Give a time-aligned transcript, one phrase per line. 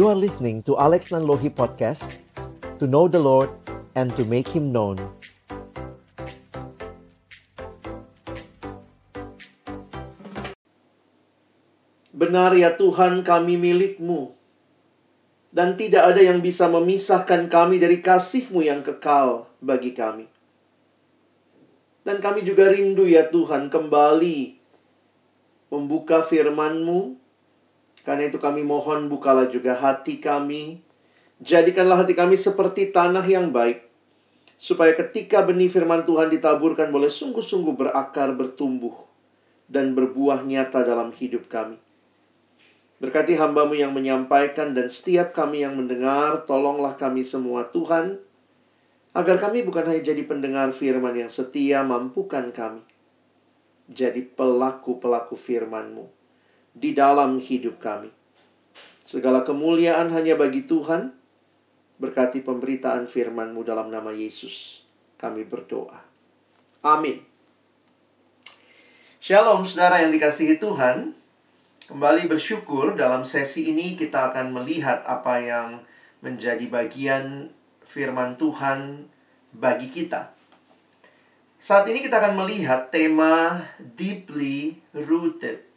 [0.00, 2.24] You are listening to Alex Nanlohi Podcast
[2.80, 3.52] To know the Lord
[3.92, 4.96] and to make Him known
[12.16, 14.32] Benar ya Tuhan kami milikmu
[15.52, 20.24] Dan tidak ada yang bisa memisahkan kami dari kasihmu yang kekal bagi kami
[22.08, 24.56] Dan kami juga rindu ya Tuhan kembali
[25.68, 27.19] membuka firman-Mu.
[28.10, 30.82] Karena itu kami mohon bukalah juga hati kami.
[31.38, 33.86] Jadikanlah hati kami seperti tanah yang baik.
[34.58, 39.06] Supaya ketika benih firman Tuhan ditaburkan boleh sungguh-sungguh berakar, bertumbuh,
[39.70, 41.78] dan berbuah nyata dalam hidup kami.
[42.98, 48.18] Berkati hambamu yang menyampaikan dan setiap kami yang mendengar, tolonglah kami semua Tuhan,
[49.14, 52.82] agar kami bukan hanya jadi pendengar firman yang setia, mampukan kami
[53.86, 56.19] jadi pelaku-pelaku firman-Mu
[56.74, 58.10] di dalam hidup kami.
[59.02, 61.14] Segala kemuliaan hanya bagi Tuhan.
[62.00, 64.86] Berkati pemberitaan firman-Mu dalam nama Yesus.
[65.20, 66.00] Kami berdoa.
[66.80, 67.20] Amin.
[69.20, 71.12] Shalom saudara yang dikasihi Tuhan.
[71.90, 75.84] Kembali bersyukur dalam sesi ini kita akan melihat apa yang
[76.24, 77.50] menjadi bagian
[77.82, 79.10] firman Tuhan
[79.52, 80.32] bagi kita.
[81.60, 85.69] Saat ini kita akan melihat tema deeply rooted.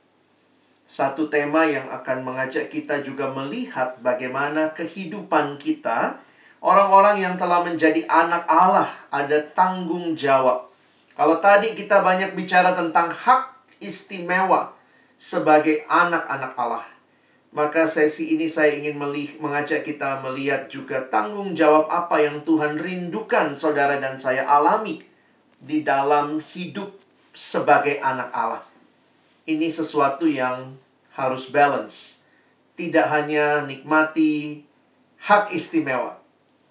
[0.83, 6.19] Satu tema yang akan mengajak kita juga melihat bagaimana kehidupan kita,
[6.59, 10.67] orang-orang yang telah menjadi anak Allah, ada tanggung jawab.
[11.13, 14.73] Kalau tadi kita banyak bicara tentang hak istimewa
[15.15, 16.85] sebagai anak-anak Allah,
[17.53, 18.97] maka sesi ini saya ingin
[19.39, 25.05] mengajak kita melihat juga tanggung jawab apa yang Tuhan rindukan saudara dan saya alami
[25.61, 26.97] di dalam hidup
[27.29, 28.72] sebagai anak Allah.
[29.43, 30.79] Ini sesuatu yang
[31.13, 32.23] harus balance.
[32.73, 34.63] Tidak hanya nikmati
[35.23, 36.17] hak istimewa,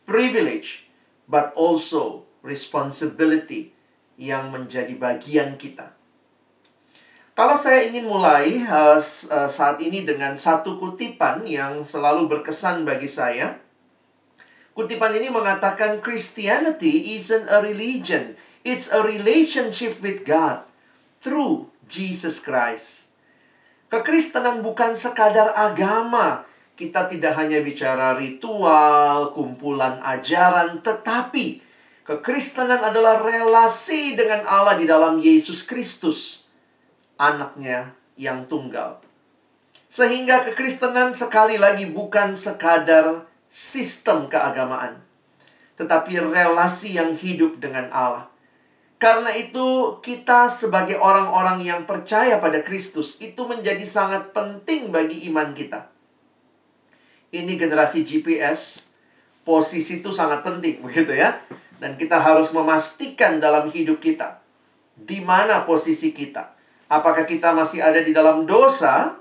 [0.09, 0.89] privilege,
[1.31, 3.71] but also responsibility
[4.19, 5.95] yang menjadi bagian kita.
[7.33, 9.01] Kalau saya ingin mulai uh,
[9.49, 13.57] saat ini dengan satu kutipan yang selalu berkesan bagi saya,
[14.77, 20.63] kutipan ini mengatakan Christianity isn't a religion, It's a relationship with God
[21.19, 23.05] through Jesus Christ.
[23.93, 26.49] Kekristenan bukan sekadar agama.
[26.73, 31.61] Kita tidak hanya bicara ritual, kumpulan ajaran, tetapi
[32.01, 36.49] kekristenan adalah relasi dengan Allah di dalam Yesus Kristus,
[37.21, 39.05] anaknya yang tunggal.
[39.93, 45.05] Sehingga kekristenan sekali lagi bukan sekadar sistem keagamaan,
[45.77, 48.32] tetapi relasi yang hidup dengan Allah.
[49.03, 55.51] Karena itu, kita sebagai orang-orang yang percaya pada Kristus itu menjadi sangat penting bagi iman
[55.51, 55.91] kita.
[57.35, 58.87] Ini generasi GPS,
[59.43, 61.35] posisi itu sangat penting, begitu ya.
[61.83, 64.39] Dan kita harus memastikan dalam hidup kita
[64.95, 66.55] di mana posisi kita.
[66.87, 69.19] Apakah kita masih ada di dalam dosa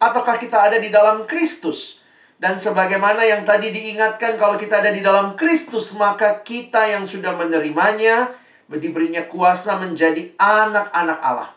[0.00, 2.00] ataukah kita ada di dalam Kristus?
[2.40, 7.36] Dan sebagaimana yang tadi diingatkan kalau kita ada di dalam Kristus, maka kita yang sudah
[7.36, 8.39] menerimanya,
[8.78, 11.50] diberinya kuasa menjadi anak-anak Allah.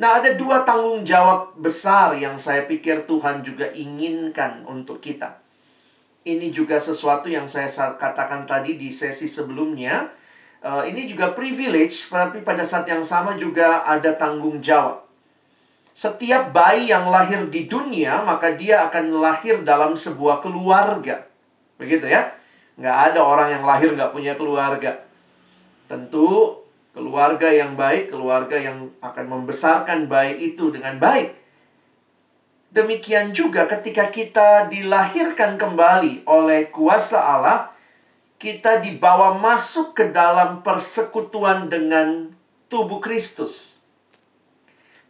[0.00, 5.36] Nah, ada dua tanggung jawab besar yang saya pikir Tuhan juga inginkan untuk kita.
[6.24, 10.08] Ini juga sesuatu yang saya katakan tadi di sesi sebelumnya.
[10.60, 15.04] Uh, ini juga privilege, tapi pada saat yang sama juga ada tanggung jawab.
[15.92, 21.28] Setiap bayi yang lahir di dunia, maka dia akan lahir dalam sebuah keluarga.
[21.76, 22.32] Begitu ya?
[22.80, 25.09] Nggak ada orang yang lahir nggak punya keluarga.
[25.90, 26.54] Tentu
[26.94, 31.34] keluarga yang baik, keluarga yang akan membesarkan bayi itu dengan baik.
[32.70, 37.74] Demikian juga ketika kita dilahirkan kembali oleh kuasa Allah,
[38.38, 42.30] kita dibawa masuk ke dalam persekutuan dengan
[42.70, 43.74] tubuh Kristus.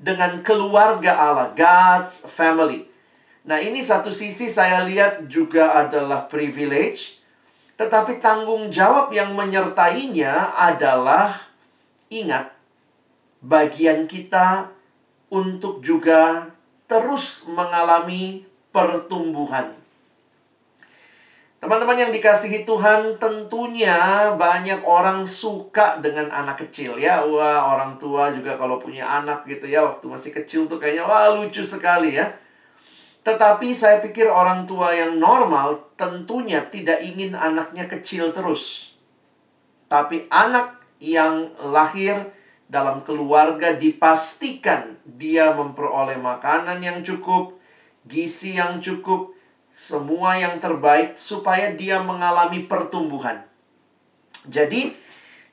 [0.00, 2.88] Dengan keluarga Allah, God's family.
[3.44, 7.19] Nah, ini satu sisi saya lihat juga adalah privilege
[7.80, 11.32] tetapi tanggung jawab yang menyertainya adalah
[12.12, 12.52] ingat
[13.40, 14.68] bagian kita
[15.32, 16.52] untuk juga
[16.84, 19.72] terus mengalami pertumbuhan.
[21.60, 27.24] Teman-teman yang dikasihi Tuhan, tentunya banyak orang suka dengan anak kecil ya.
[27.24, 31.32] Wah, orang tua juga kalau punya anak gitu ya, waktu masih kecil tuh kayaknya wah
[31.32, 32.28] lucu sekali ya.
[33.20, 38.96] Tetapi saya pikir orang tua yang normal tentunya tidak ingin anaknya kecil terus.
[39.92, 42.32] Tapi anak yang lahir
[42.70, 47.58] dalam keluarga dipastikan dia memperoleh makanan yang cukup,
[48.06, 49.34] gizi yang cukup,
[49.68, 53.42] semua yang terbaik supaya dia mengalami pertumbuhan.
[54.46, 54.96] Jadi,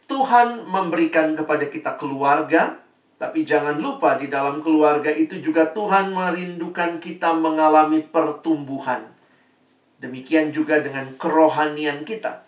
[0.07, 2.79] Tuhan memberikan kepada kita keluarga,
[3.17, 9.09] tapi jangan lupa di dalam keluarga itu juga Tuhan merindukan kita mengalami pertumbuhan.
[9.97, 12.45] Demikian juga dengan kerohanian kita.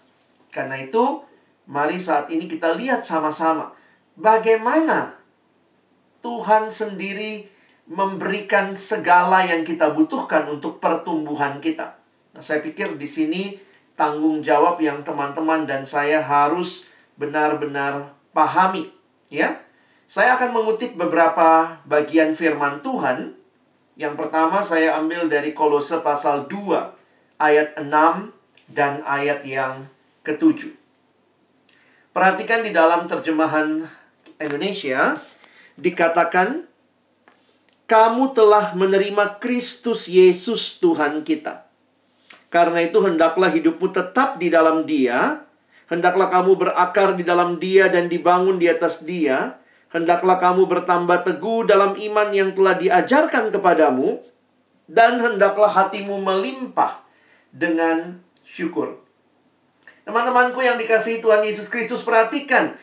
[0.54, 1.25] Karena itu,
[1.66, 3.74] mari saat ini kita lihat sama-sama
[4.13, 5.18] bagaimana
[6.19, 7.48] Tuhan sendiri
[7.89, 11.98] memberikan segala yang kita butuhkan untuk pertumbuhan kita.
[12.38, 13.57] Nah, saya pikir di sini
[13.98, 16.86] tanggung jawab yang teman-teman dan saya harus
[17.18, 18.94] benar-benar pahami,
[19.33, 19.57] ya.
[20.09, 23.38] Saya akan mengutip beberapa bagian firman Tuhan.
[23.94, 27.94] Yang pertama saya ambil dari Kolose pasal 2 ayat 6
[28.73, 29.85] dan ayat yang
[30.25, 30.73] ketujuh.
[32.09, 33.85] Perhatikan di dalam terjemahan
[34.41, 35.13] Indonesia
[35.77, 36.65] dikatakan
[37.85, 41.69] kamu telah menerima Kristus Yesus Tuhan kita.
[42.50, 45.45] Karena itu hendaklah hidupmu tetap di dalam Dia,
[45.85, 49.58] hendaklah kamu berakar di dalam Dia dan dibangun di atas Dia,
[49.89, 54.21] hendaklah kamu bertambah teguh dalam iman yang telah diajarkan kepadamu,
[54.89, 57.06] dan hendaklah hatimu melimpah
[57.53, 58.97] dengan syukur.
[60.09, 62.74] Teman-temanku yang dikasihi Tuhan Yesus Kristus, perhatikan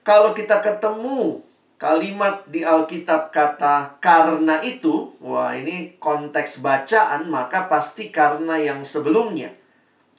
[0.00, 1.44] kalau kita ketemu
[1.76, 9.52] kalimat di Alkitab kata karena itu, wah ini konteks bacaan, maka pasti karena yang sebelumnya.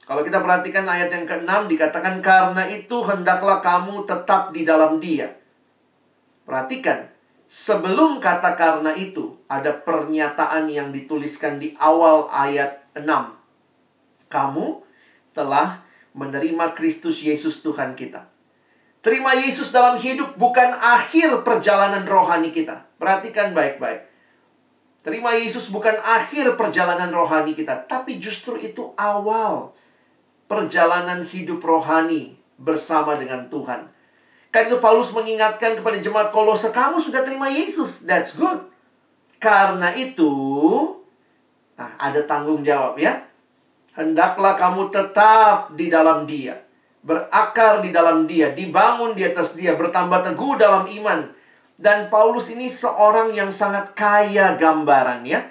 [0.06, 5.41] Kalau kita perhatikan ayat yang ke-6 dikatakan karena itu hendaklah kamu tetap di dalam dia.
[6.48, 7.12] Perhatikan,
[7.46, 13.06] sebelum kata karena itu ada pernyataan yang dituliskan di awal ayat 6.
[14.32, 14.82] Kamu
[15.36, 15.84] telah
[16.16, 18.32] menerima Kristus Yesus Tuhan kita.
[19.02, 22.86] Terima Yesus dalam hidup bukan akhir perjalanan rohani kita.
[23.02, 24.08] Perhatikan baik-baik.
[25.02, 29.74] Terima Yesus bukan akhir perjalanan rohani kita, tapi justru itu awal
[30.46, 33.91] perjalanan hidup rohani bersama dengan Tuhan.
[34.52, 38.68] Karena itu Paulus mengingatkan kepada jemaat Kolose, kamu sudah terima Yesus, that's good.
[39.40, 40.30] Karena itu,
[41.80, 43.26] nah, ada tanggung jawab ya.
[43.96, 46.60] Hendaklah kamu tetap di dalam dia
[47.02, 51.34] berakar di dalam dia, dibangun di atas dia, bertambah teguh dalam iman.
[51.82, 55.50] Dan Paulus ini seorang yang sangat kaya gambarannya.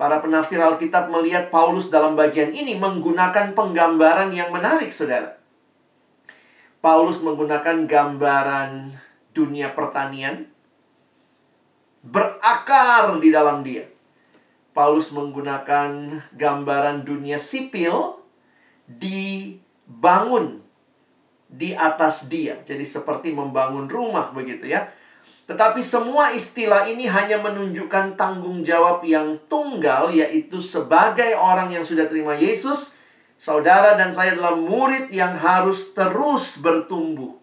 [0.00, 5.38] Para penafsir Alkitab melihat Paulus dalam bagian ini menggunakan penggambaran yang menarik, saudara.
[6.82, 8.90] Paulus menggunakan gambaran
[9.30, 10.50] dunia pertanian,
[12.02, 13.86] berakar di dalam dia.
[14.74, 18.18] Paulus menggunakan gambaran dunia sipil,
[18.90, 20.58] dibangun
[21.46, 22.58] di atas dia.
[22.66, 24.90] Jadi seperti membangun rumah begitu ya.
[25.46, 32.10] Tetapi semua istilah ini hanya menunjukkan tanggung jawab yang tunggal yaitu sebagai orang yang sudah
[32.10, 32.98] terima Yesus,
[33.42, 37.34] saudara dan saya adalah murid yang harus terus bertumbuh,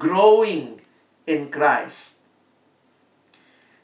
[0.00, 0.80] growing
[1.28, 2.24] in Christ.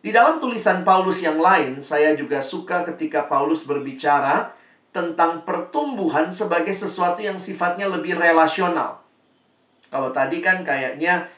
[0.00, 4.56] Di dalam tulisan Paulus yang lain, saya juga suka ketika Paulus berbicara
[4.96, 9.04] tentang pertumbuhan sebagai sesuatu yang sifatnya lebih relasional.
[9.92, 11.28] Kalau tadi kan kayaknya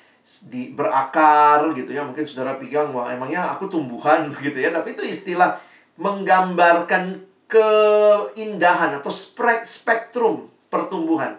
[0.47, 5.05] di berakar gitu ya mungkin saudara pikir wah emangnya aku tumbuhan gitu ya tapi itu
[5.05, 5.61] istilah
[6.01, 9.13] menggambarkan keindahan atau
[9.65, 11.39] spektrum pertumbuhan.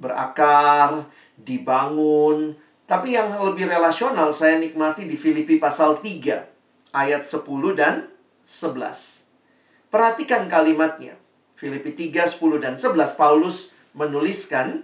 [0.00, 2.56] Berakar dibangun
[2.90, 7.46] tapi yang lebih relasional saya nikmati di Filipi pasal 3 ayat 10
[7.78, 8.10] dan
[8.42, 11.14] 11 perhatikan kalimatnya.
[11.54, 14.82] Filipi 3 10 dan 11 Paulus menuliskan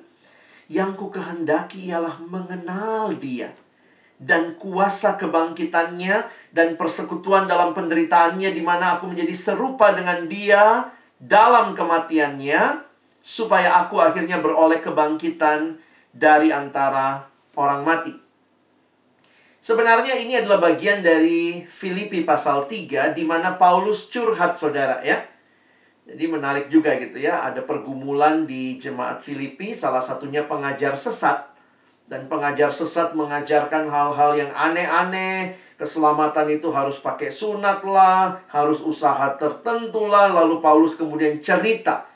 [0.71, 3.51] yang ku kehendaki ialah mengenal dia
[4.17, 10.89] dan kuasa kebangkitannya dan persekutuan dalam penderitaannya di mana aku menjadi serupa dengan dia
[11.21, 12.85] dalam kematiannya
[13.21, 15.77] supaya aku akhirnya beroleh kebangkitan
[16.15, 17.29] dari antara
[17.61, 18.15] orang mati.
[19.67, 25.19] Sebenarnya ini adalah bagian dari Filipi pasal 3 di mana Paulus curhat saudara ya.
[26.07, 31.56] Jadi menarik juga gitu ya, ada pergumulan di jemaat Filipi, salah satunya pengajar sesat.
[32.07, 39.35] Dan pengajar sesat mengajarkan hal-hal yang aneh-aneh, keselamatan itu harus pakai sunat lah, harus usaha
[39.35, 42.07] tertentu lah, lalu Paulus kemudian cerita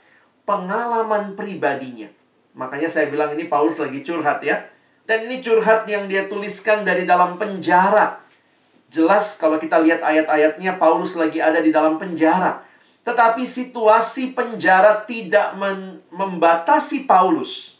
[0.46, 2.10] pengalaman pribadinya.
[2.58, 4.66] Makanya saya bilang ini Paulus lagi curhat ya.
[5.06, 8.22] Dan ini curhat yang dia tuliskan dari dalam penjara.
[8.90, 12.62] Jelas kalau kita lihat ayat-ayatnya Paulus lagi ada di dalam penjara.
[13.02, 15.54] Tetapi situasi penjara tidak
[16.14, 17.79] membatasi Paulus.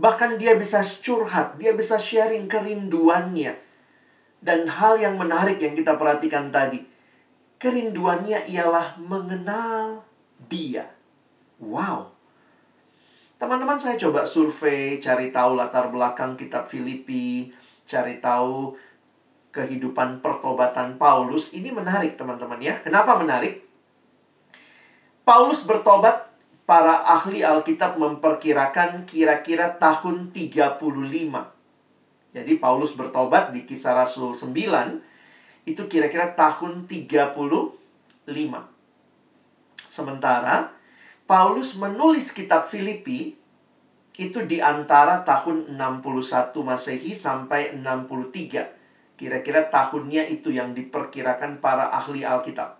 [0.00, 3.52] Bahkan dia bisa curhat, dia bisa sharing kerinduannya.
[4.40, 6.88] Dan hal yang menarik yang kita perhatikan tadi.
[7.60, 10.08] kerinduannya ialah mengenal
[10.48, 10.88] Dia.
[11.60, 12.16] Wow.
[13.36, 17.52] Teman-teman saya coba survei, cari tahu latar belakang kitab Filipi,
[17.84, 18.72] cari tahu
[19.52, 21.52] kehidupan pertobatan Paulus.
[21.52, 22.80] Ini menarik teman-teman ya.
[22.80, 23.60] Kenapa menarik?
[25.28, 26.29] Paulus bertobat
[26.70, 30.78] para ahli Alkitab memperkirakan kira-kira tahun 35.
[32.30, 37.74] Jadi Paulus bertobat di kisah Rasul 9 itu kira-kira tahun 35.
[39.90, 40.70] Sementara
[41.26, 43.34] Paulus menulis kitab Filipi
[44.14, 49.18] itu di antara tahun 61 Masehi sampai 63.
[49.18, 52.78] Kira-kira tahunnya itu yang diperkirakan para ahli Alkitab.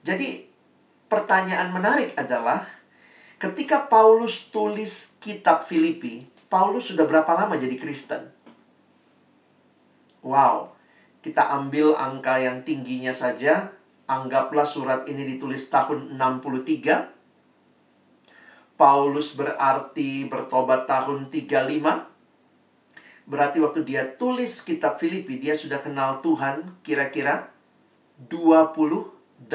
[0.00, 0.53] Jadi
[1.08, 2.64] pertanyaan menarik adalah
[3.38, 8.30] ketika Paulus tulis kitab Filipi, Paulus sudah berapa lama jadi Kristen?
[10.24, 10.72] Wow,
[11.20, 13.76] kita ambil angka yang tingginya saja,
[14.08, 17.12] anggaplah surat ini ditulis tahun 63.
[18.74, 22.12] Paulus berarti bertobat tahun 35.
[23.24, 27.48] Berarti waktu dia tulis kitab Filipi, dia sudah kenal Tuhan kira-kira
[28.28, 29.48] 28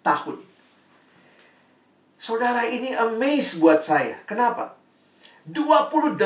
[0.00, 0.40] tahun.
[2.20, 4.20] Saudara ini amazed buat saya.
[4.28, 4.76] Kenapa?
[5.48, 6.20] 28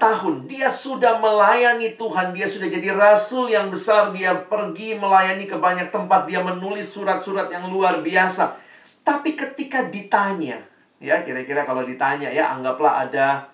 [0.00, 5.60] tahun dia sudah melayani Tuhan, dia sudah jadi rasul yang besar, dia pergi melayani ke
[5.60, 8.56] banyak tempat, dia menulis surat-surat yang luar biasa.
[9.04, 10.64] Tapi ketika ditanya,
[10.96, 13.52] ya kira-kira kalau ditanya ya anggaplah ada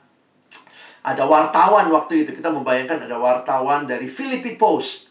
[1.03, 5.11] ada wartawan waktu itu kita membayangkan ada wartawan dari Filipi Post.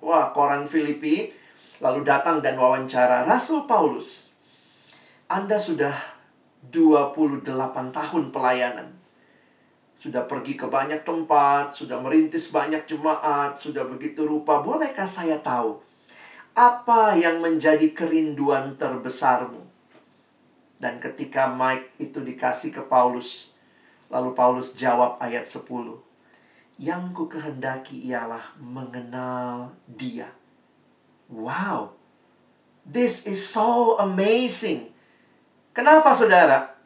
[0.00, 1.43] Wah, koran Filipi
[1.84, 4.32] lalu datang dan wawancara Rasul Paulus.
[5.28, 5.92] Anda sudah
[6.72, 7.44] 28
[7.92, 8.88] tahun pelayanan.
[10.00, 14.64] Sudah pergi ke banyak tempat, sudah merintis banyak jemaat, sudah begitu rupa.
[14.64, 15.84] Bolehkah saya tahu
[16.56, 19.60] apa yang menjadi kerinduan terbesarmu?
[20.80, 23.52] Dan ketika Mike itu dikasih ke Paulus,
[24.08, 25.68] lalu Paulus jawab ayat 10.
[26.80, 30.32] Yang ku kehendaki ialah mengenal dia
[31.34, 31.98] Wow,
[32.86, 34.94] this is so amazing.
[35.74, 36.78] Kenapa, saudara?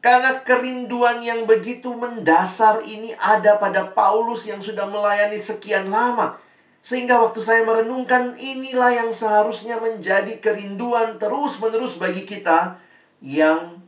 [0.00, 6.40] Karena kerinduan yang begitu mendasar ini ada pada Paulus yang sudah melayani sekian lama.
[6.80, 12.80] Sehingga waktu saya merenungkan inilah yang seharusnya menjadi kerinduan terus-menerus bagi kita
[13.20, 13.82] yang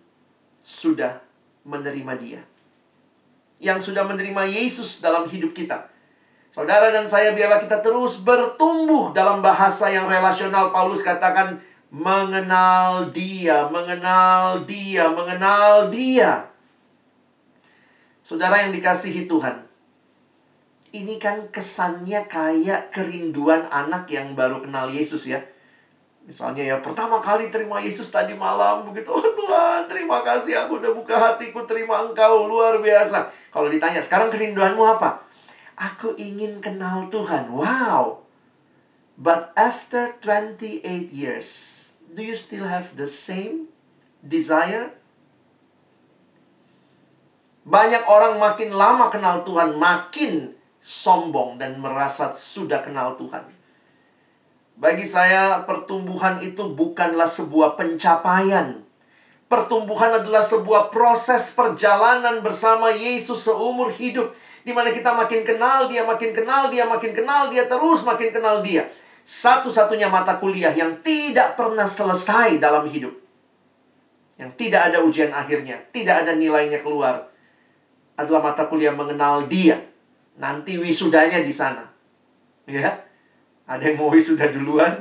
[0.61, 1.23] sudah
[1.65, 2.43] menerima dia.
[3.63, 5.89] Yang sudah menerima Yesus dalam hidup kita.
[6.49, 10.73] Saudara dan saya biarlah kita terus bertumbuh dalam bahasa yang relasional.
[10.73, 11.61] Paulus katakan
[11.93, 16.49] mengenal dia, mengenal dia, mengenal dia.
[18.25, 19.65] Saudara yang dikasihi Tuhan.
[20.89, 25.45] Ini kan kesannya kayak kerinduan anak yang baru kenal Yesus ya.
[26.29, 29.09] Misalnya ya, pertama kali terima Yesus tadi malam begitu.
[29.09, 33.33] Oh Tuhan, terima kasih aku udah buka hatiku terima engkau luar biasa.
[33.49, 35.28] Kalau ditanya, sekarang kerinduanmu apa?
[35.79, 37.55] Aku ingin kenal Tuhan.
[37.55, 38.27] Wow.
[39.15, 40.83] But after 28
[41.15, 41.79] years,
[42.11, 43.71] do you still have the same
[44.23, 44.95] desire?
[47.63, 53.47] Banyak orang makin lama kenal Tuhan, makin sombong dan merasa sudah kenal Tuhan.
[54.79, 58.83] Bagi saya, pertumbuhan itu bukanlah sebuah pencapaian.
[59.51, 64.31] Pertumbuhan adalah sebuah proses perjalanan bersama Yesus seumur hidup
[64.69, 68.61] di mana kita makin kenal dia, makin kenal dia, makin kenal dia, terus makin kenal
[68.61, 68.85] dia.
[69.25, 73.17] Satu-satunya mata kuliah yang tidak pernah selesai dalam hidup.
[74.37, 77.33] Yang tidak ada ujian akhirnya, tidak ada nilainya keluar.
[78.21, 79.81] Adalah mata kuliah mengenal dia.
[80.37, 81.89] Nanti wisudanya di sana.
[82.69, 83.09] Ya.
[83.65, 85.01] Ada yang mau wisuda duluan?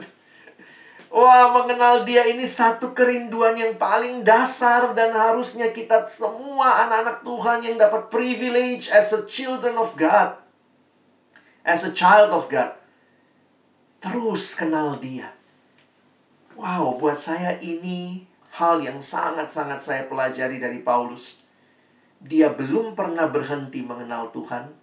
[1.08, 7.60] Wah, mengenal dia ini satu kerinduan yang paling dasar dan harusnya kita semua anak-anak Tuhan
[7.64, 10.36] yang dapat privilege as a children of God.
[11.64, 12.76] As a child of God.
[14.04, 15.32] Terus kenal dia.
[16.60, 18.28] Wow, buat saya ini
[18.60, 21.40] hal yang sangat-sangat saya pelajari dari Paulus.
[22.20, 24.76] Dia belum pernah berhenti mengenal Tuhan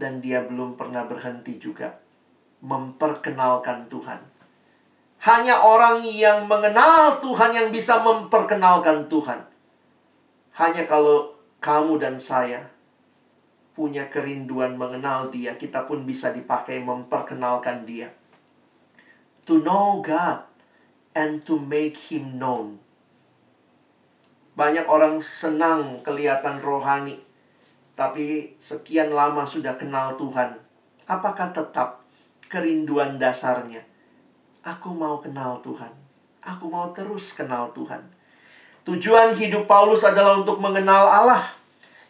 [0.00, 1.98] dan dia belum pernah berhenti juga
[2.62, 4.27] memperkenalkan Tuhan
[5.18, 9.42] hanya orang yang mengenal Tuhan yang bisa memperkenalkan Tuhan.
[10.54, 12.70] Hanya kalau kamu dan saya
[13.74, 18.10] punya kerinduan mengenal Dia, kita pun bisa dipakai memperkenalkan Dia.
[19.46, 20.46] To know God
[21.18, 22.78] and to make Him known.
[24.54, 27.22] Banyak orang senang kelihatan rohani,
[27.94, 30.58] tapi sekian lama sudah kenal Tuhan.
[31.06, 32.02] Apakah tetap
[32.50, 33.87] kerinduan dasarnya.
[34.68, 35.88] Aku mau kenal Tuhan.
[36.44, 38.04] Aku mau terus kenal Tuhan.
[38.84, 41.40] Tujuan hidup Paulus adalah untuk mengenal Allah.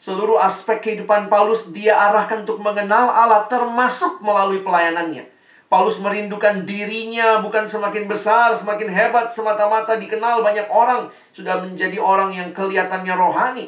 [0.03, 5.27] Seluruh aspek kehidupan Paulus dia arahkan untuk mengenal Allah termasuk melalui pelayanannya.
[5.71, 12.33] Paulus merindukan dirinya bukan semakin besar, semakin hebat, semata-mata dikenal banyak orang, sudah menjadi orang
[12.33, 13.67] yang kelihatannya rohani.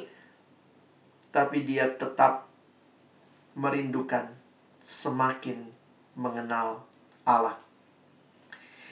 [1.30, 2.48] Tapi dia tetap
[3.54, 4.32] merindukan
[4.82, 5.68] semakin
[6.16, 6.88] mengenal
[7.28, 7.69] Allah.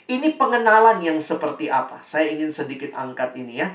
[0.09, 2.00] Ini pengenalan yang seperti apa?
[2.00, 3.69] Saya ingin sedikit angkat ini ya.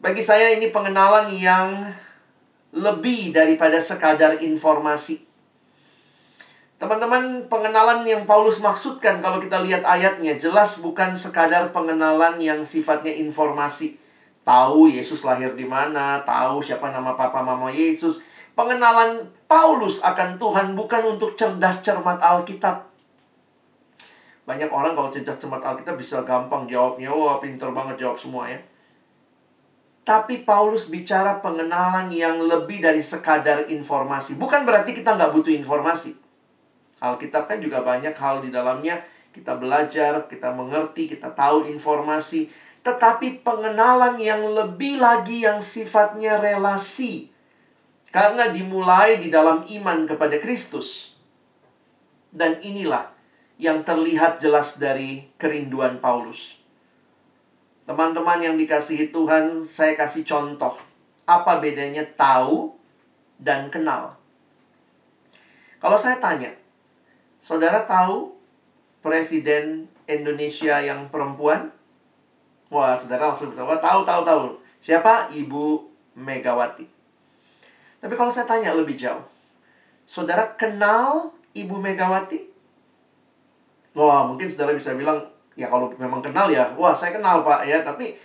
[0.00, 1.92] Bagi saya ini pengenalan yang
[2.72, 5.28] lebih daripada sekadar informasi.
[6.80, 13.12] Teman-teman, pengenalan yang Paulus maksudkan kalau kita lihat ayatnya jelas bukan sekadar pengenalan yang sifatnya
[13.12, 14.00] informasi.
[14.48, 18.24] Tahu Yesus lahir di mana, tahu siapa nama papa mama Yesus.
[18.56, 22.91] Pengenalan Paulus akan Tuhan bukan untuk cerdas cermat Alkitab.
[24.42, 28.58] Banyak orang kalau cerdas cermat Alkitab bisa gampang jawabnya, wah pinter banget jawab semua ya.
[30.02, 34.34] Tapi Paulus bicara pengenalan yang lebih dari sekadar informasi.
[34.34, 36.18] Bukan berarti kita nggak butuh informasi.
[36.98, 38.98] Alkitab kan juga banyak hal di dalamnya.
[39.30, 42.50] Kita belajar, kita mengerti, kita tahu informasi.
[42.82, 47.30] Tetapi pengenalan yang lebih lagi yang sifatnya relasi.
[48.10, 51.14] Karena dimulai di dalam iman kepada Kristus.
[52.34, 53.21] Dan inilah
[53.60, 56.60] yang terlihat jelas dari kerinduan Paulus.
[57.82, 60.78] Teman-teman yang dikasihi Tuhan, saya kasih contoh.
[61.26, 62.74] Apa bedanya tahu
[63.42, 64.14] dan kenal?
[65.82, 66.54] Kalau saya tanya,
[67.42, 68.38] saudara tahu
[69.02, 71.74] presiden Indonesia yang perempuan?
[72.70, 74.42] Wah, saudara langsung bisa, wah tahu, tahu, tahu.
[74.78, 75.34] Siapa?
[75.34, 75.82] Ibu
[76.22, 76.86] Megawati.
[77.98, 79.26] Tapi kalau saya tanya lebih jauh,
[80.06, 82.51] saudara kenal Ibu Megawati?
[83.92, 85.20] Wah, mungkin saudara bisa bilang,
[85.52, 88.16] ya kalau memang kenal ya, wah saya kenal pak ya, tapi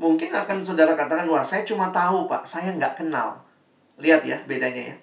[0.00, 3.36] mungkin akan saudara katakan, wah saya cuma tahu pak, saya nggak kenal.
[4.00, 4.96] Lihat ya bedanya ya.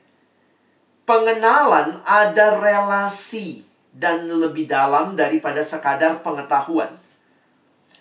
[1.05, 6.91] Pengenalan ada relasi dan lebih dalam daripada sekadar pengetahuan.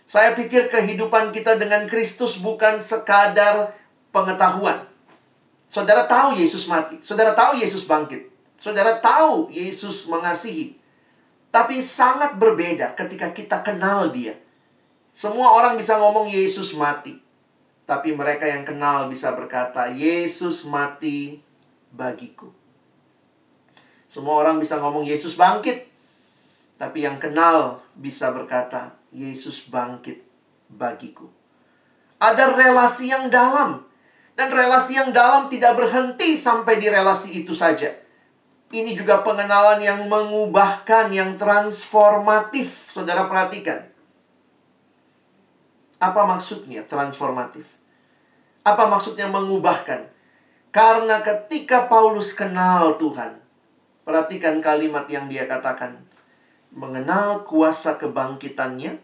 [0.06, 3.74] Saya pikir kehidupan kita dengan Kristus bukan sekadar
[4.14, 4.86] pengetahuan.
[5.66, 10.78] Saudara tahu Yesus mati, saudara tahu Yesus bangkit, saudara tahu Yesus mengasihi,
[11.56, 14.36] tapi sangat berbeda ketika kita kenal dia.
[15.16, 17.16] Semua orang bisa ngomong Yesus mati.
[17.88, 21.40] Tapi mereka yang kenal bisa berkata, Yesus mati
[21.96, 22.52] bagiku.
[24.04, 25.88] Semua orang bisa ngomong Yesus bangkit.
[26.76, 30.20] Tapi yang kenal bisa berkata, Yesus bangkit
[30.68, 31.32] bagiku.
[32.20, 33.80] Ada relasi yang dalam.
[34.36, 38.04] Dan relasi yang dalam tidak berhenti sampai di relasi itu saja
[38.74, 42.90] ini juga pengenalan yang mengubahkan, yang transformatif.
[42.90, 43.86] Saudara perhatikan.
[46.02, 47.78] Apa maksudnya transformatif?
[48.66, 50.10] Apa maksudnya mengubahkan?
[50.74, 53.38] Karena ketika Paulus kenal Tuhan,
[54.02, 56.02] perhatikan kalimat yang dia katakan.
[56.76, 59.00] Mengenal kuasa kebangkitannya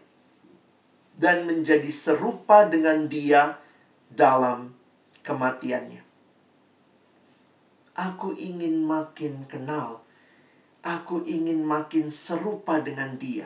[1.17, 3.57] dan menjadi serupa dengan dia
[4.13, 4.77] dalam
[5.25, 6.02] kematiannya.
[7.93, 10.01] Aku ingin makin kenal.
[10.81, 13.45] Aku ingin makin serupa dengan Dia.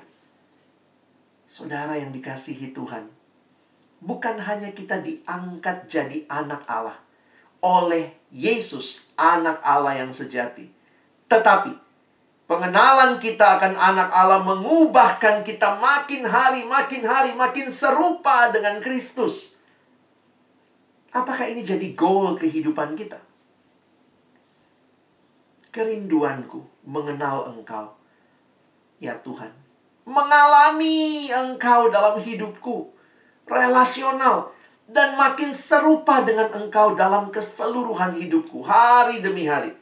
[1.47, 3.11] Saudara yang dikasihi Tuhan,
[3.99, 6.95] bukan hanya kita diangkat jadi anak Allah
[7.59, 10.71] oleh Yesus, anak Allah yang sejati,
[11.27, 11.75] tetapi
[12.47, 19.59] pengenalan kita akan anak Allah mengubahkan kita makin hari, makin hari, makin serupa dengan Kristus.
[21.11, 23.26] Apakah ini jadi goal kehidupan kita?
[25.77, 27.93] Kerinduanku mengenal Engkau.
[28.97, 29.53] Ya Tuhan,
[30.09, 32.89] mengalami Engkau dalam hidupku,
[33.45, 34.49] relasional,
[34.89, 39.77] dan makin serupa dengan Engkau dalam keseluruhan hidupku, hari demi hari.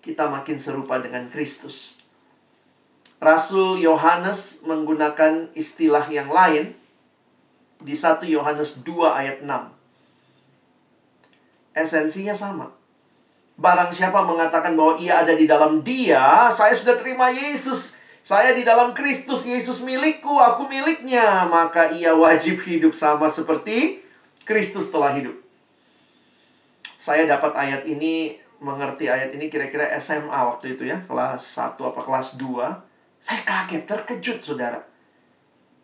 [0.00, 2.00] Kita makin serupa dengan Kristus.
[3.20, 6.74] Rasul Yohanes menggunakan istilah yang lain
[7.78, 9.70] di 1 Yohanes 2 ayat 6.
[11.76, 12.81] Esensinya sama
[13.56, 18.00] Barang siapa mengatakan bahwa ia ada di dalam dia, saya sudah terima Yesus.
[18.22, 21.44] Saya di dalam Kristus, Yesus milikku, aku miliknya.
[21.50, 24.00] Maka ia wajib hidup sama seperti
[24.46, 25.34] Kristus telah hidup.
[26.96, 31.02] Saya dapat ayat ini, mengerti ayat ini kira-kira SMA waktu itu ya.
[31.02, 33.18] Kelas 1 apa kelas 2.
[33.18, 34.80] Saya kaget, terkejut saudara.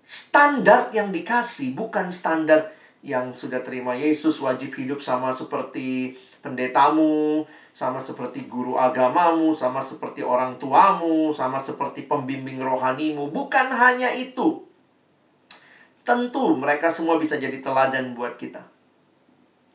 [0.06, 2.70] Standar yang dikasih bukan standar
[3.02, 10.26] yang sudah terima Yesus wajib hidup sama seperti pendetamu, sama seperti guru agamamu, sama seperti
[10.26, 13.30] orang tuamu, sama seperti pembimbing rohanimu.
[13.30, 14.66] Bukan hanya itu.
[16.02, 18.64] Tentu mereka semua bisa jadi teladan buat kita.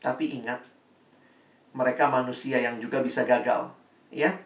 [0.04, 0.60] Tapi ingat,
[1.72, 3.72] mereka manusia yang juga bisa gagal,
[4.12, 4.36] ya.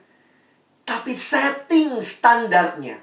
[0.87, 3.03] Tapi setting standarnya.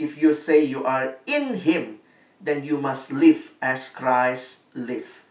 [0.00, 2.00] If you say you are in him,
[2.40, 5.28] then you must live as Christ live.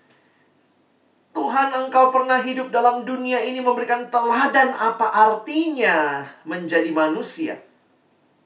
[1.30, 7.62] Tuhan engkau pernah hidup dalam dunia ini memberikan teladan apa artinya menjadi manusia.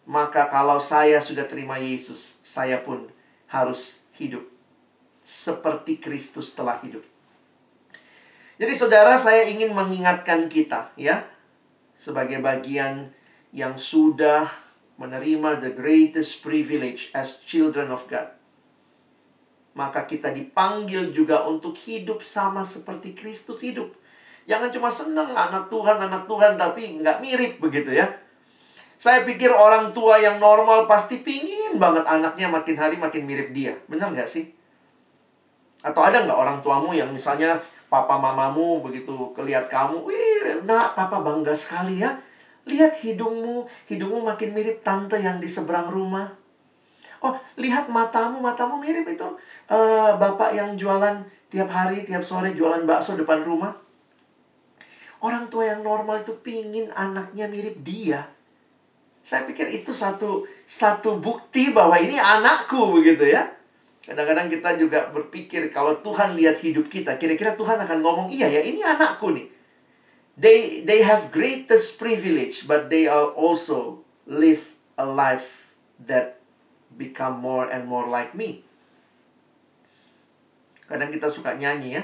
[0.04, 3.08] Maka kalau saya sudah terima Yesus, saya pun
[3.48, 4.44] harus hidup
[5.24, 7.08] seperti Kristus telah hidup.
[8.60, 11.24] Jadi saudara saya ingin mengingatkan kita ya
[11.96, 13.16] sebagai bagian
[13.56, 14.46] yang sudah
[15.00, 18.43] menerima the greatest privilege as children of God
[19.74, 23.90] maka kita dipanggil juga untuk hidup sama seperti Kristus hidup.
[24.46, 28.06] Jangan cuma senang anak Tuhan, anak Tuhan, tapi nggak mirip begitu ya.
[29.00, 33.76] Saya pikir orang tua yang normal pasti pingin banget anaknya makin hari makin mirip dia.
[33.92, 34.48] Benar nggak sih?
[35.84, 37.60] Atau ada nggak orang tuamu yang misalnya
[37.92, 42.16] papa mamamu begitu kelihat kamu, wih, nak, papa bangga sekali ya.
[42.64, 46.43] Lihat hidungmu, hidungmu makin mirip tante yang di seberang rumah.
[47.24, 49.24] Oh, lihat matamu, matamu mirip itu
[49.72, 53.72] uh, bapak yang jualan tiap hari, tiap sore jualan bakso depan rumah.
[55.24, 58.28] Orang tua yang normal itu pingin anaknya mirip dia.
[59.24, 63.48] Saya pikir itu satu satu bukti bahwa ini anakku begitu ya.
[64.04, 68.62] Kadang-kadang kita juga berpikir kalau Tuhan lihat hidup kita, kira-kira Tuhan akan ngomong, "Iya ya,
[68.68, 69.48] ini anakku nih."
[70.36, 75.72] They they have greatest privilege, but they are also live a life
[76.04, 76.43] that
[76.96, 78.66] become more and more like me.
[80.86, 82.04] Kadang kita suka nyanyi ya.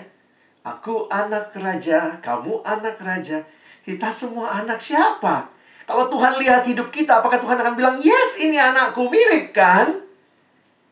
[0.65, 3.43] Aku anak raja, kamu anak raja.
[3.83, 5.49] Kita semua anak siapa?
[5.89, 10.05] Kalau Tuhan lihat hidup kita, apakah Tuhan akan bilang, Yes, ini anakku, mirip kan?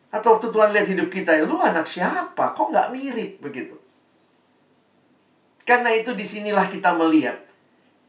[0.10, 2.58] Atau waktu Tuhan lihat hidup kita, lu anak siapa?
[2.58, 3.78] Kok nggak mirip begitu?
[5.68, 7.38] Karena itu di sinilah kita melihat.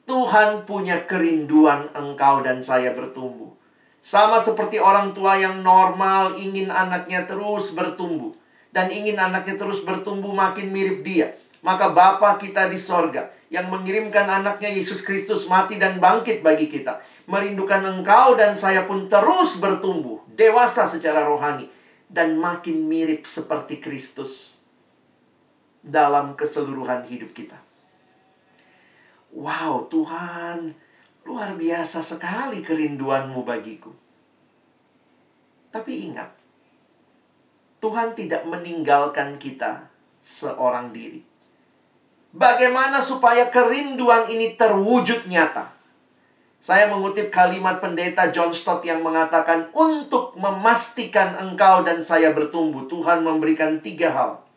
[0.08, 3.47] Tuhan punya kerinduan engkau dan saya bertumbuh.
[3.98, 8.30] Sama seperti orang tua yang normal ingin anaknya terus bertumbuh
[8.70, 11.34] dan ingin anaknya terus bertumbuh makin mirip dia.
[11.58, 17.02] Maka Bapa kita di sorga yang mengirimkan anaknya Yesus Kristus mati dan bangkit bagi kita.
[17.26, 21.66] Merindukan engkau dan saya pun terus bertumbuh, dewasa secara rohani.
[22.08, 24.64] Dan makin mirip seperti Kristus
[25.84, 27.60] dalam keseluruhan hidup kita.
[29.28, 30.72] Wow, Tuhan,
[31.28, 33.92] luar biasa sekali kerinduanmu bagiku.
[35.68, 36.32] Tapi ingat,
[37.84, 39.92] Tuhan tidak meninggalkan kita
[40.24, 41.20] seorang diri.
[42.32, 45.68] Bagaimana supaya kerinduan ini terwujud nyata?
[46.58, 53.20] Saya mengutip kalimat pendeta John Stott yang mengatakan, "Untuk memastikan engkau dan saya bertumbuh, Tuhan
[53.20, 54.47] memberikan tiga hal.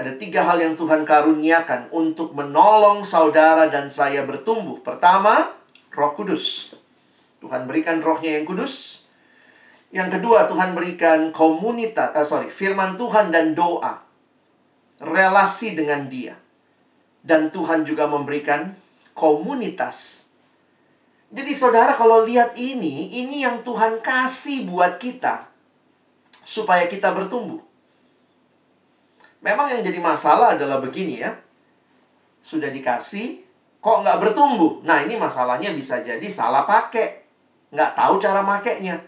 [0.00, 4.80] Ada tiga hal yang Tuhan karuniakan untuk menolong saudara dan saya bertumbuh.
[4.80, 5.52] Pertama,
[5.92, 6.72] Roh Kudus.
[7.44, 9.04] Tuhan berikan rohnya yang kudus.
[9.92, 14.00] Yang kedua, Tuhan berikan komunitas, uh, sorry, firman Tuhan dan doa.
[15.04, 16.32] Relasi dengan dia.
[17.20, 18.72] Dan Tuhan juga memberikan
[19.12, 20.24] komunitas.
[21.28, 25.44] Jadi saudara kalau lihat ini, ini yang Tuhan kasih buat kita.
[26.40, 27.69] Supaya kita bertumbuh.
[29.40, 31.32] Memang yang jadi masalah adalah begini ya.
[32.40, 33.40] Sudah dikasih,
[33.80, 34.84] kok nggak bertumbuh?
[34.84, 37.24] Nah ini masalahnya bisa jadi salah pakai.
[37.72, 39.00] Nggak tahu cara makainya.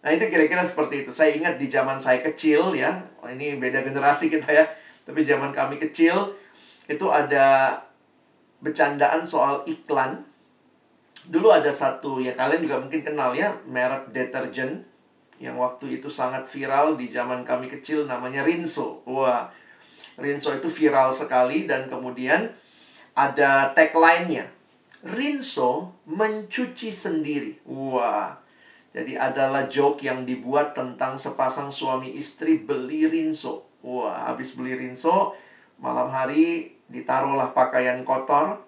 [0.00, 1.10] Nah itu kira-kira seperti itu.
[1.14, 4.64] Saya ingat di zaman saya kecil ya, ini beda generasi kita ya.
[5.06, 6.34] Tapi zaman kami kecil
[6.90, 7.78] itu ada
[8.58, 10.26] bercandaan soal iklan.
[11.30, 14.88] Dulu ada satu ya kalian juga mungkin kenal ya merek deterjen
[15.40, 19.04] yang waktu itu sangat viral di zaman kami kecil namanya Rinso.
[19.08, 19.48] Wah,
[20.20, 22.52] Rinso itu viral sekali dan kemudian
[23.16, 24.46] ada tagline-nya.
[25.00, 27.64] Rinso mencuci sendiri.
[27.64, 28.36] Wah,
[28.92, 33.64] jadi adalah joke yang dibuat tentang sepasang suami istri beli rinso.
[33.80, 35.32] Wah, habis beli rinso,
[35.80, 38.60] malam hari ditaruhlah pakaian kotor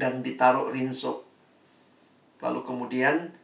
[0.00, 1.28] dan ditaruh rinso.
[2.40, 3.36] Lalu kemudian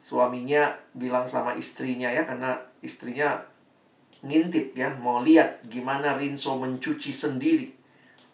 [0.00, 3.51] suaminya bilang sama istrinya ya karena istrinya
[4.22, 7.70] ngintip ya mau lihat gimana Rinso mencuci sendiri.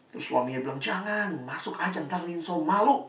[0.08, 3.08] Terus suaminya bilang jangan masuk aja ntar Rinso malu.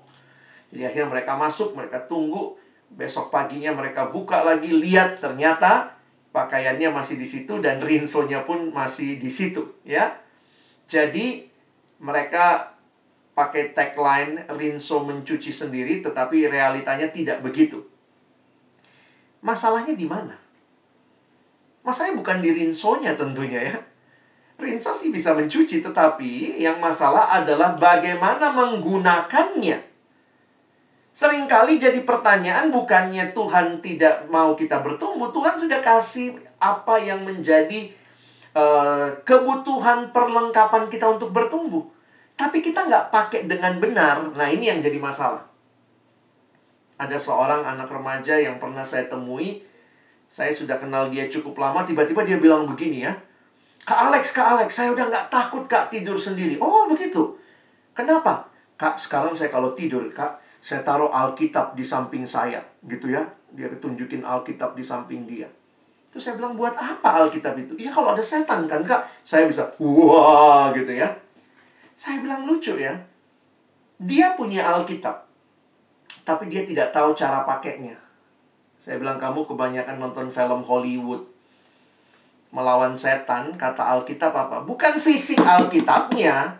[0.71, 5.93] Jadi akhirnya mereka masuk mereka tunggu Besok paginya mereka buka lagi, lihat ternyata
[6.33, 10.17] pakaiannya masih di situ dan rinsonya pun masih di situ, ya.
[10.89, 11.45] Jadi
[11.99, 12.79] Mereka
[13.35, 17.83] pakai tagline Rinso mencuci sendiri, tetapi realitanya tidak begitu.
[19.43, 20.31] Masalahnya di mana?
[21.83, 23.77] Masalahnya bukan di rinsonya tentunya ya.
[24.59, 29.87] Rinso sih bisa mencuci, tetapi yang masalah adalah bagaimana menggunakannya.
[31.15, 37.91] Seringkali jadi pertanyaan bukannya Tuhan tidak mau kita bertumbuh, Tuhan sudah kasih apa yang menjadi
[38.55, 41.87] uh, kebutuhan perlengkapan kita untuk bertumbuh.
[42.35, 44.31] Tapi kita nggak pakai dengan benar.
[44.35, 45.43] Nah ini yang jadi masalah.
[46.99, 49.63] Ada seorang anak remaja yang pernah saya temui.
[50.29, 51.81] Saya sudah kenal dia cukup lama.
[51.81, 53.13] Tiba-tiba dia bilang begini ya.
[53.83, 56.61] Kak Alex, Kak Alex, saya udah nggak takut Kak tidur sendiri.
[56.61, 57.35] Oh begitu.
[57.97, 58.47] Kenapa?
[58.79, 62.61] Kak, sekarang saya kalau tidur, Kak, saya taruh Alkitab di samping saya.
[62.85, 63.25] Gitu ya.
[63.51, 65.49] Dia tunjukin Alkitab di samping dia.
[66.09, 67.75] Terus saya bilang, buat apa Alkitab itu?
[67.75, 69.03] Ya kalau ada setan kan, Kak.
[69.25, 71.11] Saya bisa, wah gitu ya.
[71.97, 72.93] Saya bilang lucu ya.
[73.99, 75.29] Dia punya Alkitab
[76.29, 77.97] tapi dia tidak tahu cara pakainya.
[78.79, 81.27] Saya bilang kamu kebanyakan nonton film Hollywood.
[82.49, 84.63] Melawan setan, kata Alkitab apa?
[84.63, 86.57] Bukan fisik Alkitabnya.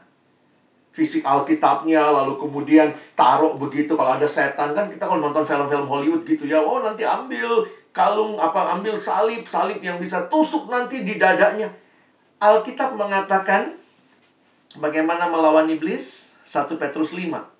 [0.91, 3.95] Fisik Alkitabnya, lalu kemudian taruh begitu.
[3.95, 6.59] Kalau ada setan kan kita kalau nonton film-film Hollywood gitu ya.
[6.59, 7.63] Oh nanti ambil
[7.95, 11.71] kalung, apa ambil salib, salib yang bisa tusuk nanti di dadanya.
[12.37, 13.79] Alkitab mengatakan
[14.77, 16.35] bagaimana melawan iblis?
[16.45, 17.58] 1 Petrus 5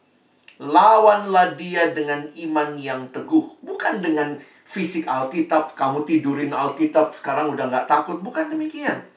[0.60, 3.64] Lawanlah dia dengan iman yang teguh.
[3.64, 4.36] Bukan dengan
[4.68, 8.20] fisik Alkitab, kamu tidurin Alkitab, sekarang udah nggak takut.
[8.20, 9.08] Bukan demikian.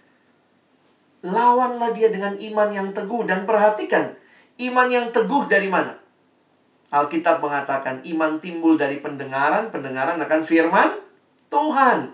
[1.26, 3.26] Lawanlah dia dengan iman yang teguh.
[3.26, 4.14] Dan perhatikan,
[4.70, 5.98] iman yang teguh dari mana?
[6.94, 10.94] Alkitab mengatakan iman timbul dari pendengaran, pendengaran akan firman
[11.50, 12.12] Tuhan.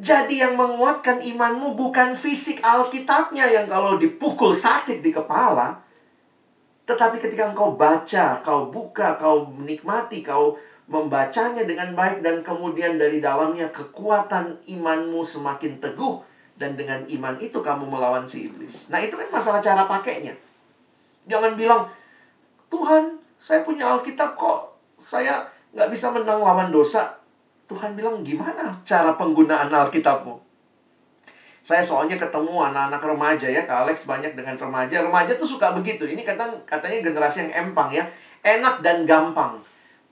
[0.00, 5.80] Jadi yang menguatkan imanmu bukan fisik Alkitabnya yang kalau dipukul sakit di kepala,
[6.90, 10.58] tetapi ketika engkau baca, kau buka, kau menikmati, kau
[10.90, 16.18] membacanya dengan baik dan kemudian dari dalamnya kekuatan imanmu semakin teguh
[16.58, 18.90] dan dengan iman itu kamu melawan si iblis.
[18.90, 20.34] Nah, itu kan masalah cara pakainya.
[21.30, 21.86] Jangan bilang,
[22.66, 27.22] "Tuhan, saya punya Alkitab kok saya nggak bisa menang lawan dosa."
[27.70, 30.49] Tuhan bilang, "Gimana cara penggunaan Alkitabmu?"
[31.60, 35.04] Saya soalnya ketemu anak-anak remaja ya, Kak Alex banyak dengan remaja.
[35.04, 36.08] Remaja tuh suka begitu.
[36.08, 38.04] Ini kata katanya generasi yang empang ya.
[38.40, 39.60] Enak dan gampang.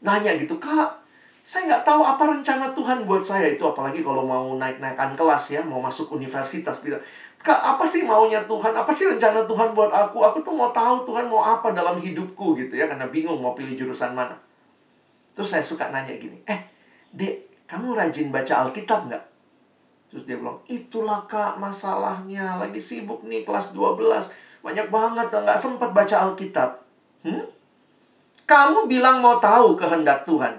[0.04, 1.00] Nanya gitu, Kak,
[1.40, 3.64] saya nggak tahu apa rencana Tuhan buat saya itu.
[3.64, 6.84] Apalagi kalau mau naik-naikan kelas ya, mau masuk universitas.
[6.84, 7.00] Bilang,
[7.40, 8.76] Kak, apa sih maunya Tuhan?
[8.76, 10.20] Apa sih rencana Tuhan buat aku?
[10.20, 12.84] Aku tuh mau tahu Tuhan mau apa dalam hidupku gitu ya.
[12.84, 14.37] Karena bingung mau pilih jurusan mana.
[15.32, 16.66] Terus saya suka nanya gini, eh,
[17.14, 19.24] dek, kamu rajin baca Alkitab nggak?
[20.08, 22.56] Terus dia bilang, itulah kak masalahnya.
[22.56, 24.32] Lagi sibuk nih kelas 12.
[24.64, 26.80] Banyak banget nggak sempat baca Alkitab.
[27.24, 27.44] Hmm?
[28.48, 30.56] Kamu bilang mau tahu kehendak Tuhan.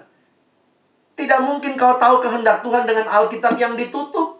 [1.18, 4.40] Tidak mungkin kau tahu kehendak Tuhan dengan Alkitab yang ditutup.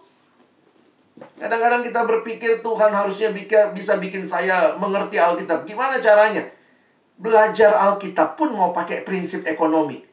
[1.36, 3.34] Kadang-kadang kita berpikir Tuhan harusnya
[3.74, 5.66] bisa bikin saya mengerti Alkitab.
[5.66, 6.46] Gimana caranya?
[7.20, 10.09] Belajar Alkitab pun mau pakai prinsip ekonomi.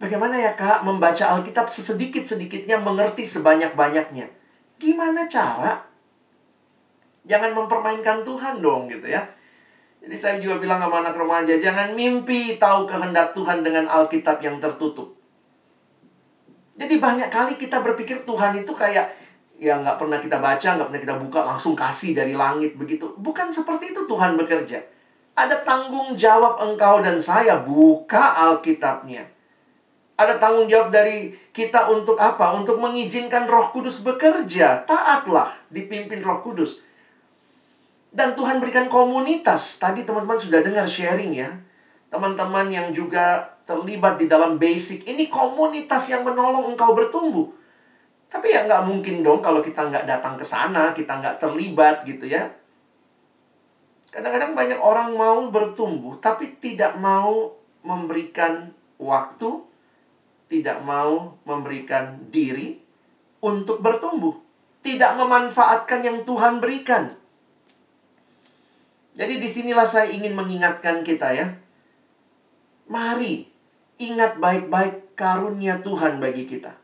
[0.00, 4.32] Bagaimana ya kak membaca Alkitab sesedikit-sedikitnya mengerti sebanyak-banyaknya?
[4.80, 5.76] Gimana cara?
[7.28, 9.28] Jangan mempermainkan Tuhan dong gitu ya.
[10.00, 14.56] Jadi saya juga bilang sama anak remaja, jangan mimpi tahu kehendak Tuhan dengan Alkitab yang
[14.56, 15.12] tertutup.
[16.80, 19.12] Jadi banyak kali kita berpikir Tuhan itu kayak
[19.60, 23.12] ya nggak pernah kita baca, nggak pernah kita buka, langsung kasih dari langit begitu.
[23.20, 24.80] Bukan seperti itu Tuhan bekerja.
[25.36, 29.39] Ada tanggung jawab engkau dan saya buka Alkitabnya
[30.20, 32.52] ada tanggung jawab dari kita untuk apa?
[32.52, 34.84] Untuk mengizinkan Roh Kudus bekerja.
[34.84, 36.84] Taatlah dipimpin Roh Kudus.
[38.12, 39.80] Dan Tuhan berikan komunitas.
[39.80, 41.48] Tadi teman-teman sudah dengar sharing ya.
[42.12, 45.08] Teman-teman yang juga terlibat di dalam basic.
[45.08, 47.48] Ini komunitas yang menolong engkau bertumbuh.
[48.30, 52.30] Tapi ya nggak mungkin dong kalau kita nggak datang ke sana, kita nggak terlibat gitu
[52.30, 52.46] ya.
[54.10, 57.54] Kadang-kadang banyak orang mau bertumbuh, tapi tidak mau
[57.86, 59.69] memberikan waktu,
[60.50, 62.82] tidak mau memberikan diri
[63.38, 64.34] untuk bertumbuh,
[64.82, 67.14] tidak memanfaatkan yang Tuhan berikan.
[69.14, 71.46] Jadi di sinilah saya ingin mengingatkan kita ya.
[72.90, 73.46] Mari
[74.02, 76.74] ingat baik-baik karunia Tuhan bagi kita.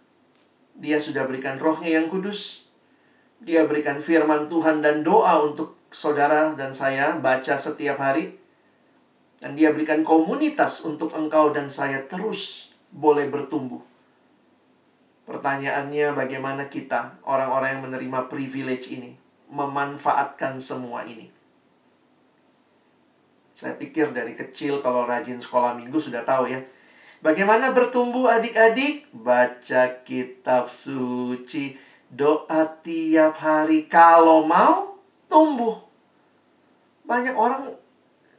[0.78, 2.70] Dia sudah berikan rohnya yang kudus.
[3.42, 8.38] Dia berikan firman Tuhan dan doa untuk saudara dan saya baca setiap hari.
[9.42, 13.84] Dan dia berikan komunitas untuk engkau dan saya terus boleh bertumbuh.
[15.28, 19.12] Pertanyaannya bagaimana kita, orang-orang yang menerima privilege ini,
[19.52, 21.28] memanfaatkan semua ini.
[23.52, 26.60] Saya pikir dari kecil kalau rajin sekolah minggu sudah tahu ya.
[27.24, 29.08] Bagaimana bertumbuh adik-adik?
[29.12, 31.74] Baca kitab suci,
[32.12, 33.88] doa tiap hari.
[33.88, 35.80] Kalau mau, tumbuh.
[37.08, 37.74] Banyak orang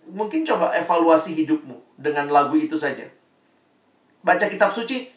[0.07, 3.16] mungkin coba evaluasi hidupmu dengan lagu itu saja.
[4.23, 5.07] Baca kitab suci,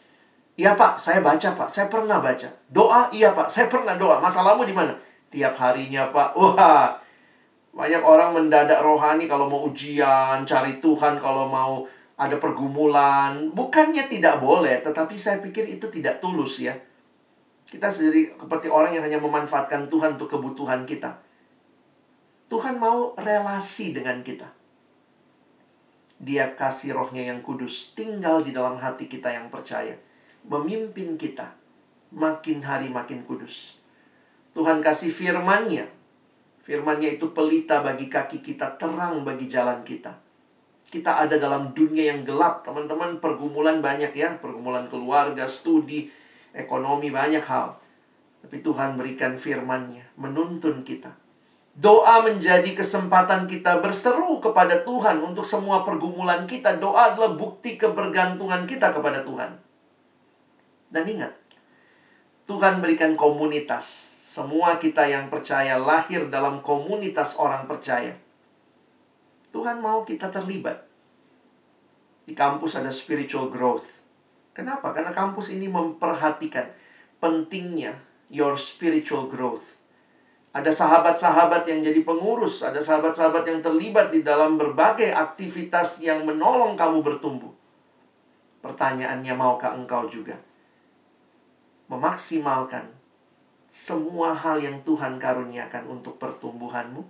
[0.57, 2.49] iya pak, saya baca pak, saya pernah baca.
[2.69, 4.21] Doa, iya pak, saya pernah doa.
[4.21, 4.93] Masalahmu di mana?
[5.31, 7.01] Tiap harinya pak, wah
[7.71, 11.87] banyak orang mendadak rohani kalau mau ujian, cari Tuhan kalau mau
[12.19, 13.49] ada pergumulan.
[13.55, 16.75] Bukannya tidak boleh, tetapi saya pikir itu tidak tulus ya.
[17.71, 21.23] Kita sendiri seperti orang yang hanya memanfaatkan Tuhan untuk kebutuhan kita.
[22.51, 24.60] Tuhan mau relasi dengan kita.
[26.21, 29.97] Dia kasih rohnya yang kudus tinggal di dalam hati kita yang percaya.
[30.45, 31.57] Memimpin kita
[32.13, 33.81] makin hari makin kudus.
[34.53, 36.01] Tuhan kasih firman-Nya
[36.61, 40.13] Firmannya itu pelita bagi kaki kita, terang bagi jalan kita.
[40.91, 43.17] Kita ada dalam dunia yang gelap, teman-teman.
[43.17, 46.13] Pergumulan banyak ya, pergumulan keluarga, studi,
[46.53, 47.81] ekonomi, banyak hal.
[48.45, 51.09] Tapi Tuhan berikan firmannya, menuntun kita.
[51.71, 56.75] Doa menjadi kesempatan kita berseru kepada Tuhan untuk semua pergumulan kita.
[56.75, 59.55] Doa adalah bukti kebergantungan kita kepada Tuhan.
[60.91, 61.31] Dan ingat,
[62.43, 68.15] Tuhan berikan komunitas semua kita yang percaya lahir dalam komunitas orang percaya.
[69.51, 70.87] Tuhan mau kita terlibat.
[72.23, 74.07] Di kampus ada spiritual growth.
[74.55, 74.95] Kenapa?
[74.95, 76.71] Karena kampus ini memperhatikan
[77.19, 77.99] pentingnya
[78.31, 79.80] your spiritual growth.
[80.51, 86.75] Ada sahabat-sahabat yang jadi pengurus, ada sahabat-sahabat yang terlibat di dalam berbagai aktivitas yang menolong
[86.75, 87.55] kamu bertumbuh.
[88.59, 90.35] Pertanyaannya, maukah engkau juga
[91.87, 92.87] memaksimalkan
[93.71, 97.03] semua hal yang Tuhan karuniakan untuk pertumbuhanmu?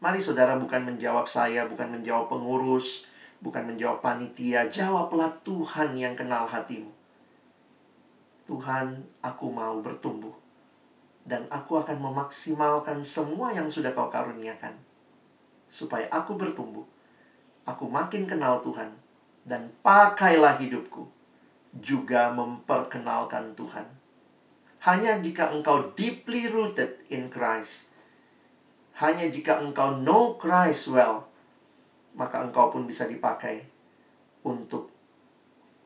[0.00, 3.04] Mari saudara bukan menjawab saya, bukan menjawab pengurus,
[3.42, 4.64] bukan menjawab panitia.
[4.70, 6.88] Jawablah Tuhan yang kenal hatimu.
[8.48, 10.32] Tuhan, aku mau bertumbuh.
[11.24, 14.74] Dan aku akan memaksimalkan semua yang sudah kau karuniakan.
[15.70, 16.84] Supaya aku bertumbuh.
[17.68, 18.92] Aku makin kenal Tuhan.
[19.46, 21.06] Dan pakailah hidupku.
[21.76, 24.00] Juga memperkenalkan Tuhan
[24.80, 27.92] hanya jika engkau deeply rooted in Christ.
[28.96, 31.28] Hanya jika engkau know Christ well,
[32.16, 33.64] maka engkau pun bisa dipakai
[34.44, 34.88] untuk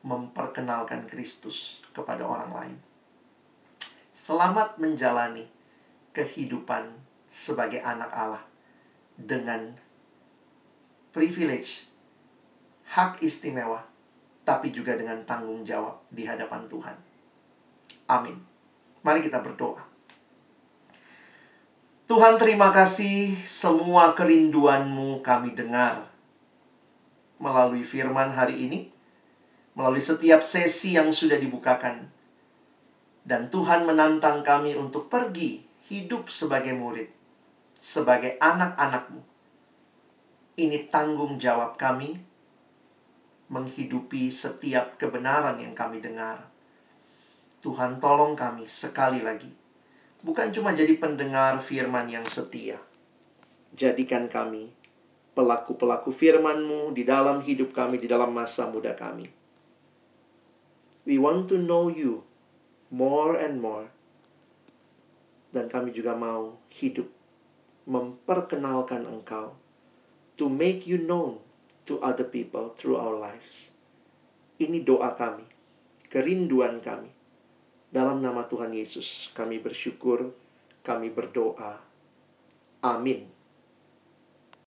[0.07, 2.77] memperkenalkan Kristus kepada orang lain.
[4.25, 5.45] Selamat menjalani
[6.17, 6.97] kehidupan
[7.29, 8.41] sebagai anak Allah
[9.21, 9.77] dengan
[11.13, 11.85] privilege,
[12.89, 13.85] hak istimewa,
[14.49, 16.97] tapi juga dengan tanggung jawab di hadapan Tuhan.
[18.09, 18.41] Amin.
[19.05, 19.85] Mari kita berdoa.
[22.09, 26.09] Tuhan terima kasih semua kerinduanmu kami dengar
[27.37, 28.89] melalui firman hari ini,
[29.77, 32.14] melalui setiap sesi yang sudah dibukakan.
[33.25, 37.09] Dan Tuhan menantang kami untuk pergi hidup sebagai murid,
[37.81, 39.21] sebagai anak-anakmu.
[40.61, 42.21] Ini tanggung jawab kami
[43.49, 46.55] menghidupi setiap kebenaran yang kami dengar
[47.65, 49.49] Tuhan tolong kami sekali lagi.
[50.21, 52.77] Bukan cuma jadi pendengar firman yang setia.
[53.73, 54.69] Jadikan kami
[55.33, 59.33] pelaku-pelaku firman-Mu di dalam hidup kami, di dalam masa muda kami.
[61.09, 62.29] We want to know you
[62.95, 63.91] more and more.
[65.51, 67.11] Dan kami juga mau hidup
[67.91, 69.59] memperkenalkan Engkau
[70.39, 71.43] to make you known
[71.91, 73.75] to other people through our lives.
[74.63, 75.47] Ini doa kami,
[76.07, 77.11] kerinduan kami.
[77.91, 80.35] Dalam nama Tuhan Yesus, kami bersyukur,
[80.87, 81.83] kami berdoa.
[82.83, 83.34] Amin.